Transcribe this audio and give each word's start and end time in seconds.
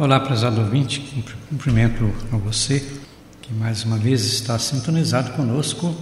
Olá, 0.00 0.18
prezado 0.18 0.62
ouvinte, 0.62 0.98
cumprimento 1.50 2.10
a 2.32 2.36
você 2.38 2.82
que 3.42 3.52
mais 3.52 3.84
uma 3.84 3.98
vez 3.98 4.24
está 4.24 4.58
sintonizado 4.58 5.32
conosco 5.32 5.94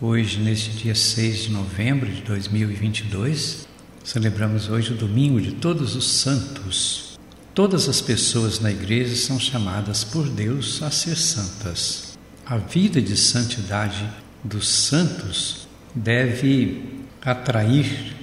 hoje, 0.00 0.40
neste 0.40 0.70
dia 0.70 0.92
6 0.92 1.42
de 1.42 1.52
novembro 1.52 2.10
de 2.10 2.22
2022. 2.22 3.68
Celebramos 4.02 4.68
hoje 4.68 4.92
o 4.92 4.96
domingo 4.96 5.40
de 5.40 5.52
Todos 5.52 5.94
os 5.94 6.10
Santos. 6.14 7.16
Todas 7.54 7.88
as 7.88 8.00
pessoas 8.00 8.58
na 8.58 8.72
igreja 8.72 9.14
são 9.14 9.38
chamadas 9.38 10.02
por 10.02 10.28
Deus 10.28 10.82
a 10.82 10.90
ser 10.90 11.14
santas. 11.14 12.18
A 12.44 12.56
vida 12.56 13.00
de 13.00 13.16
santidade 13.16 14.04
dos 14.42 14.68
santos 14.68 15.68
deve 15.94 17.04
atrair 17.22 18.16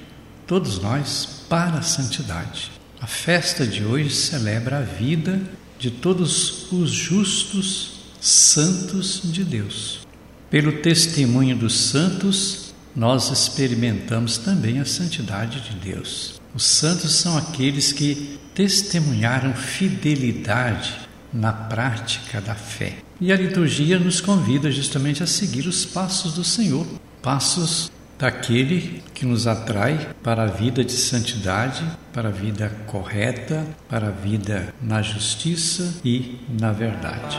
todos 0.45 0.77
nós 0.81 1.45
para 1.47 1.77
a 1.77 1.83
santidade. 1.83 2.75
A 3.05 3.07
festa 3.07 3.67
de 3.67 3.85
hoje 3.85 4.09
celebra 4.09 4.79
a 4.79 4.81
vida 4.81 5.39
de 5.77 5.91
todos 5.91 6.71
os 6.71 6.89
justos 6.89 7.99
santos 8.19 9.21
de 9.25 9.43
Deus. 9.43 9.99
Pelo 10.49 10.81
testemunho 10.81 11.55
dos 11.55 11.79
santos, 11.79 12.73
nós 12.95 13.29
experimentamos 13.29 14.39
também 14.39 14.79
a 14.79 14.85
santidade 14.85 15.61
de 15.61 15.75
Deus. 15.75 16.41
Os 16.55 16.65
santos 16.65 17.13
são 17.13 17.37
aqueles 17.37 17.91
que 17.91 18.39
testemunharam 18.55 19.53
fidelidade 19.53 20.95
na 21.31 21.53
prática 21.53 22.41
da 22.41 22.55
fé. 22.55 22.97
E 23.21 23.31
a 23.31 23.37
liturgia 23.37 23.99
nos 23.99 24.19
convida 24.19 24.71
justamente 24.71 25.21
a 25.21 25.27
seguir 25.27 25.67
os 25.67 25.85
passos 25.85 26.33
do 26.33 26.43
Senhor, 26.43 26.87
passos 27.21 27.91
daquele 28.17 29.03
que 29.13 29.25
nos 29.25 29.47
atrai 29.47 30.09
para 30.23 30.43
a 30.43 30.47
vida 30.47 30.83
de 30.83 30.93
santidade, 30.93 31.83
para 32.13 32.29
a 32.29 32.31
vida 32.31 32.71
correta, 32.87 33.65
para 33.89 34.07
a 34.07 34.11
vida 34.11 34.73
na 34.81 35.01
justiça 35.01 35.95
e 36.03 36.39
na 36.49 36.71
verdade. 36.71 37.37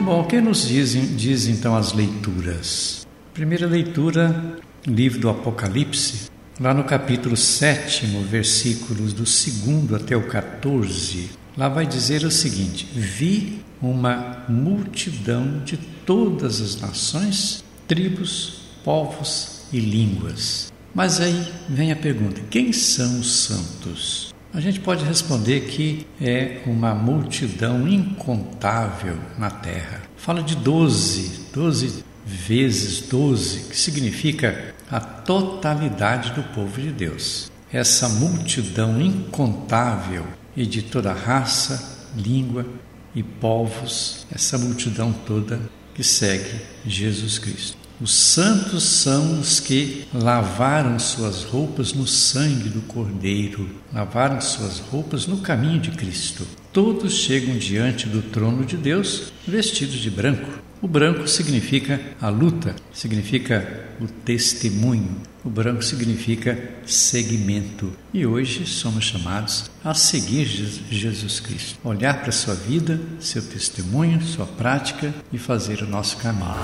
Bom, 0.00 0.22
o 0.22 0.24
que 0.24 0.40
nos 0.40 0.66
diz 0.66 1.46
então 1.46 1.76
as 1.76 1.92
leituras? 1.92 3.06
Primeira 3.34 3.66
leitura, 3.66 4.56
livro 4.86 5.20
do 5.20 5.28
Apocalipse, 5.28 6.30
lá 6.58 6.74
no 6.74 6.84
capítulo 6.84 7.36
7, 7.36 8.06
versículos 8.28 9.12
do 9.12 9.24
2 9.24 10.02
até 10.02 10.16
o 10.16 10.26
14, 10.26 11.30
lá 11.56 11.68
vai 11.68 11.86
dizer 11.86 12.24
o 12.24 12.30
seguinte: 12.30 12.86
Vi 12.94 13.62
uma 13.80 14.44
multidão 14.48 15.62
de 15.64 15.76
todas 15.76 16.60
as 16.60 16.80
nações, 16.80 17.64
tribos, 17.86 18.62
povos 18.84 19.62
e 19.72 19.80
línguas. 19.80 20.72
Mas 20.94 21.20
aí 21.20 21.46
vem 21.68 21.92
a 21.92 21.96
pergunta: 21.96 22.40
quem 22.50 22.72
são 22.72 23.20
os 23.20 23.32
santos? 23.44 24.34
A 24.52 24.60
gente 24.60 24.80
pode 24.80 25.04
responder 25.04 25.60
que 25.60 26.04
é 26.20 26.62
uma 26.66 26.92
multidão 26.92 27.86
incontável 27.86 29.16
na 29.38 29.48
terra. 29.48 30.02
Fala 30.16 30.42
de 30.42 30.56
doze, 30.56 31.42
doze 31.54 32.04
vezes 32.26 33.02
doze, 33.08 33.68
que 33.70 33.76
significa 33.76 34.74
a 34.90 35.00
totalidade 35.00 36.32
do 36.32 36.42
povo 36.54 36.80
de 36.80 36.90
Deus. 36.90 37.50
Essa 37.72 38.08
multidão 38.08 39.00
incontável 39.00 40.24
e 40.60 40.66
de 40.66 40.82
toda 40.82 41.10
raça, 41.10 42.10
língua 42.14 42.66
e 43.14 43.22
povos, 43.22 44.26
essa 44.30 44.58
multidão 44.58 45.10
toda 45.10 45.58
que 45.94 46.04
segue 46.04 46.60
Jesus 46.84 47.38
Cristo. 47.38 47.78
Os 47.98 48.12
santos 48.12 48.82
são 48.82 49.40
os 49.40 49.58
que 49.58 50.06
lavaram 50.12 50.98
suas 50.98 51.44
roupas 51.44 51.94
no 51.94 52.06
sangue 52.06 52.68
do 52.68 52.82
Cordeiro, 52.82 53.70
lavaram 53.90 54.38
suas 54.38 54.80
roupas 54.80 55.26
no 55.26 55.38
caminho 55.38 55.80
de 55.80 55.92
Cristo. 55.92 56.46
Todos 56.72 57.14
chegam 57.14 57.56
diante 57.58 58.08
do 58.08 58.22
trono 58.22 58.64
de 58.64 58.76
Deus 58.76 59.32
vestidos 59.46 59.96
de 59.96 60.10
branco. 60.10 60.48
O 60.80 60.86
branco 60.86 61.26
significa 61.26 62.00
a 62.20 62.28
luta, 62.28 62.74
significa 62.92 63.88
o 64.00 64.06
testemunho. 64.06 65.20
O 65.44 65.50
branco 65.50 65.82
significa 65.82 66.56
seguimento. 66.86 67.92
E 68.14 68.24
hoje 68.24 68.66
somos 68.66 69.04
chamados 69.04 69.70
a 69.84 69.94
seguir 69.94 70.46
Jesus 70.90 71.40
Cristo, 71.40 71.78
olhar 71.82 72.20
para 72.20 72.28
a 72.28 72.32
sua 72.32 72.54
vida, 72.54 73.00
seu 73.18 73.42
testemunho, 73.42 74.22
sua 74.22 74.46
prática 74.46 75.12
e 75.32 75.38
fazer 75.38 75.82
o 75.82 75.86
nosso 75.86 76.16
caminho 76.18 76.54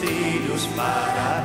filhos 0.00 0.66
para 0.74 1.35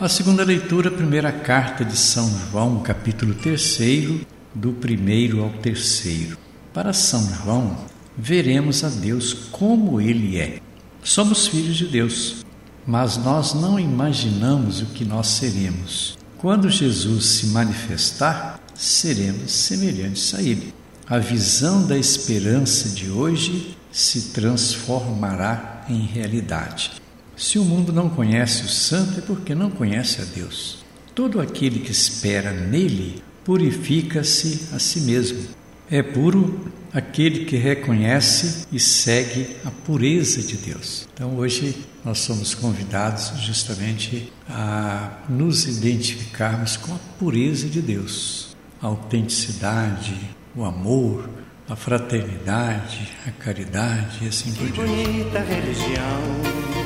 A 0.00 0.08
segunda 0.08 0.42
leitura, 0.42 0.90
primeira 0.90 1.30
carta 1.30 1.84
de 1.84 1.94
São 1.94 2.26
João, 2.50 2.80
capítulo 2.80 3.34
3, 3.34 4.22
do 4.54 4.72
primeiro 4.72 5.42
ao 5.42 5.50
terceiro. 5.50 6.38
Para 6.72 6.94
São 6.94 7.22
João, 7.34 7.76
veremos 8.16 8.82
a 8.82 8.88
Deus 8.88 9.34
como 9.34 10.00
Ele 10.00 10.38
é. 10.38 10.58
Somos 11.04 11.48
filhos 11.48 11.76
de 11.76 11.86
Deus, 11.86 12.46
mas 12.86 13.18
nós 13.18 13.52
não 13.52 13.78
imaginamos 13.78 14.80
o 14.80 14.86
que 14.86 15.04
nós 15.04 15.26
seremos. 15.26 16.16
Quando 16.38 16.70
Jesus 16.70 17.26
se 17.26 17.46
manifestar, 17.48 18.58
seremos 18.74 19.52
semelhantes 19.52 20.32
a 20.32 20.40
Ele. 20.40 20.72
A 21.06 21.18
visão 21.18 21.86
da 21.86 21.98
esperança 21.98 22.88
de 22.88 23.10
hoje 23.10 23.76
se 23.92 24.30
transformará 24.30 25.84
em 25.90 26.00
realidade. 26.06 26.99
Se 27.40 27.58
o 27.58 27.64
mundo 27.64 27.90
não 27.90 28.10
conhece 28.10 28.64
o 28.64 28.68
santo, 28.68 29.18
é 29.18 29.22
porque 29.22 29.54
não 29.54 29.70
conhece 29.70 30.20
a 30.20 30.24
Deus. 30.24 30.84
Todo 31.14 31.40
aquele 31.40 31.80
que 31.80 31.90
espera 31.90 32.52
nele 32.52 33.22
purifica-se 33.42 34.68
a 34.74 34.78
si 34.78 35.00
mesmo. 35.00 35.48
É 35.90 36.02
puro 36.02 36.70
aquele 36.92 37.46
que 37.46 37.56
reconhece 37.56 38.66
e 38.70 38.78
segue 38.78 39.56
a 39.64 39.70
pureza 39.70 40.42
de 40.42 40.58
Deus. 40.58 41.08
Então 41.14 41.34
hoje 41.36 41.74
nós 42.04 42.18
somos 42.18 42.54
convidados 42.54 43.32
justamente 43.40 44.30
a 44.46 45.22
nos 45.26 45.66
identificarmos 45.66 46.76
com 46.76 46.92
a 46.92 46.98
pureza 47.18 47.70
de 47.70 47.80
Deus, 47.80 48.54
a 48.82 48.86
autenticidade, 48.86 50.14
o 50.54 50.62
amor, 50.62 51.28
a 51.66 51.74
fraternidade, 51.74 53.08
a 53.26 53.30
caridade 53.30 54.26
e 54.26 54.28
assim 54.28 54.52
por 54.52 54.70
diante. 54.70 54.78
Que 54.78 55.04
bonita 55.06 55.40
religião 55.40 56.79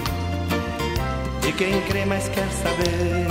de 1.45 1.53
quem 1.53 1.79
crê 1.83 2.07
mais 2.07 2.27
quer 2.29 2.51
saber. 2.51 3.27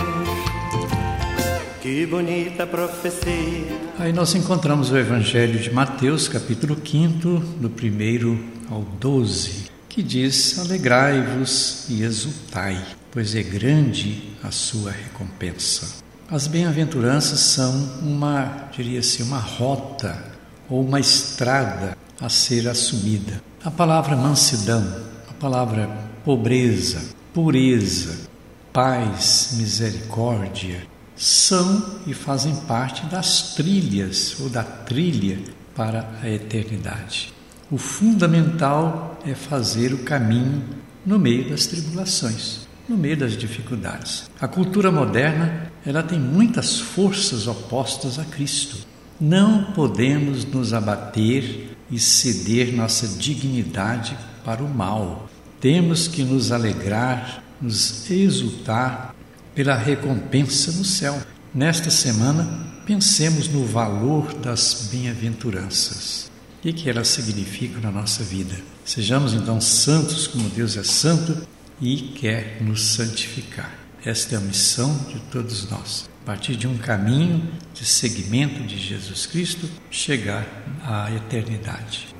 Que 1.81 2.05
bonita 2.05 2.67
profecia. 2.67 3.65
Aí 3.97 4.13
nós 4.13 4.35
encontramos 4.35 4.91
o 4.91 4.97
Evangelho 4.97 5.59
de 5.59 5.73
Mateus, 5.73 6.27
capítulo 6.27 6.77
5, 6.79 7.39
do 7.59 7.71
primeiro 7.71 8.39
ao 8.69 8.81
12, 8.81 9.65
que 9.89 10.03
diz: 10.03 10.59
Alegrai-vos 10.59 11.87
e 11.89 12.03
exultai, 12.03 12.79
pois 13.11 13.33
é 13.33 13.41
grande 13.41 14.35
a 14.43 14.51
sua 14.51 14.91
recompensa. 14.91 16.03
As 16.29 16.45
bem-aventuranças 16.45 17.39
são 17.39 17.73
uma, 18.01 18.69
diria 18.71 18.99
assim, 18.99 19.23
uma 19.23 19.39
rota 19.39 20.23
ou 20.69 20.85
uma 20.85 20.99
estrada 20.99 21.97
a 22.21 22.29
ser 22.29 22.67
assumida. 22.67 23.41
A 23.63 23.71
palavra 23.71 24.15
mansidão, 24.15 24.85
a 25.27 25.33
palavra 25.33 25.89
pobreza, 26.23 27.01
pureza, 27.33 28.29
paz, 28.71 29.55
misericórdia, 29.57 30.85
são 31.15 31.99
e 32.05 32.13
fazem 32.13 32.55
parte 32.67 33.05
das 33.05 33.53
trilhas 33.55 34.39
ou 34.39 34.49
da 34.49 34.63
trilha 34.63 35.39
para 35.75 36.09
a 36.21 36.29
eternidade. 36.29 37.33
O 37.71 37.77
fundamental 37.77 39.19
é 39.25 39.33
fazer 39.33 39.93
o 39.93 40.03
caminho 40.03 40.63
no 41.05 41.17
meio 41.17 41.49
das 41.49 41.65
tribulações, 41.65 42.67
no 42.87 42.95
meio 42.95 43.17
das 43.17 43.35
dificuldades. 43.35 44.29
A 44.39 44.47
cultura 44.47 44.91
moderna, 44.91 45.71
ela 45.85 46.03
tem 46.03 46.19
muitas 46.19 46.79
forças 46.79 47.47
opostas 47.47 48.19
a 48.19 48.25
Cristo. 48.25 48.77
Não 49.19 49.71
podemos 49.73 50.45
nos 50.45 50.73
abater 50.73 51.75
e 51.89 51.99
ceder 51.99 52.75
nossa 52.75 53.07
dignidade 53.07 54.17
para 54.43 54.63
o 54.63 54.69
mal. 54.69 55.29
Temos 55.63 56.09
que 56.09 56.23
nos 56.23 56.51
alegrar, 56.51 57.41
nos 57.61 58.11
exultar 58.11 59.15
pela 59.55 59.77
recompensa 59.77 60.73
no 60.73 60.83
céu. 60.83 61.17
Nesta 61.55 61.89
semana, 61.89 62.67
pensemos 62.85 63.47
no 63.47 63.65
valor 63.65 64.33
das 64.33 64.89
bem-aventuranças. 64.91 66.29
O 66.59 66.73
que 66.73 66.89
elas 66.89 67.07
significam 67.07 67.79
na 67.79 67.91
nossa 67.91 68.25
vida? 68.25 68.57
Sejamos 68.83 69.33
então 69.33 69.61
santos 69.61 70.27
como 70.27 70.49
Deus 70.49 70.75
é 70.75 70.83
santo 70.83 71.47
e 71.79 71.95
quer 71.95 72.61
nos 72.61 72.83
santificar. 72.83 73.73
Esta 74.03 74.35
é 74.35 74.37
a 74.39 74.41
missão 74.41 74.93
de 75.13 75.21
todos 75.31 75.69
nós. 75.69 76.09
A 76.23 76.25
partir 76.25 76.57
de 76.57 76.67
um 76.67 76.77
caminho 76.77 77.41
de 77.73 77.85
seguimento 77.85 78.63
de 78.63 78.77
Jesus 78.77 79.25
Cristo, 79.25 79.69
chegar 79.89 80.45
à 80.83 81.09
eternidade. 81.09 82.12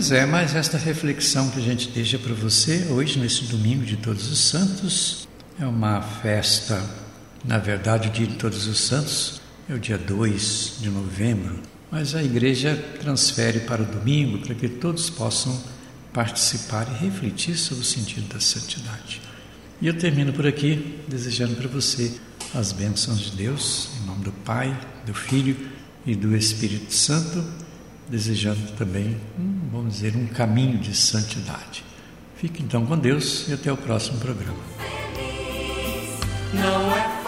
Pois 0.00 0.12
é, 0.12 0.24
mas 0.24 0.56
esta 0.56 0.78
reflexão 0.78 1.50
que 1.50 1.58
a 1.58 1.62
gente 1.62 1.90
deixa 1.90 2.18
para 2.18 2.32
você 2.32 2.86
hoje, 2.88 3.18
nesse 3.18 3.44
domingo 3.44 3.84
de 3.84 3.98
Todos 3.98 4.32
os 4.32 4.38
Santos, 4.38 5.28
é 5.60 5.66
uma 5.66 6.00
festa, 6.00 6.82
na 7.44 7.58
verdade, 7.58 8.08
o 8.08 8.10
dia 8.10 8.26
de 8.26 8.36
Todos 8.36 8.66
os 8.66 8.80
Santos 8.80 9.42
é 9.68 9.74
o 9.74 9.78
dia 9.78 9.98
2 9.98 10.78
de 10.80 10.88
novembro, 10.88 11.60
mas 11.90 12.14
a 12.14 12.22
igreja 12.22 12.82
transfere 12.98 13.60
para 13.60 13.82
o 13.82 13.84
domingo 13.84 14.38
para 14.38 14.54
que 14.54 14.70
todos 14.70 15.10
possam 15.10 15.62
participar 16.14 16.88
e 16.90 17.04
refletir 17.04 17.54
sobre 17.58 17.82
o 17.82 17.86
sentido 17.86 18.26
da 18.32 18.40
santidade. 18.40 19.20
E 19.82 19.86
eu 19.86 19.92
termino 19.92 20.32
por 20.32 20.46
aqui 20.46 20.98
desejando 21.08 21.56
para 21.56 21.68
você 21.68 22.10
as 22.54 22.72
bênçãos 22.72 23.20
de 23.20 23.32
Deus, 23.32 23.90
em 24.00 24.06
nome 24.06 24.24
do 24.24 24.32
Pai, 24.32 24.74
do 25.04 25.12
Filho 25.12 25.54
e 26.06 26.14
do 26.14 26.34
Espírito 26.34 26.90
Santo, 26.94 27.44
desejando 28.10 28.72
também, 28.72 29.16
vamos 29.70 29.94
dizer, 29.94 30.16
um 30.16 30.26
caminho 30.26 30.78
de 30.78 30.94
santidade. 30.94 31.84
Fique 32.36 32.62
então 32.62 32.84
com 32.84 32.98
Deus 32.98 33.48
e 33.48 33.52
até 33.52 33.72
o 33.72 33.76
próximo 33.76 34.18
programa. 34.18 34.58
É 36.52 37.19